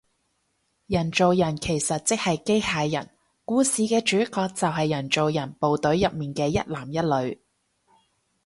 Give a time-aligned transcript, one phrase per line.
[0.87, 3.11] 人造人其實即係機械人，
[3.45, 7.39] 故事嘅主角就係人造人部隊入面嘅一男一女